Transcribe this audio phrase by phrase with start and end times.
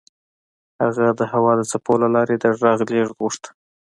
[0.83, 3.43] هغه د هوا د څپو له لارې د غږ لېږد غوښت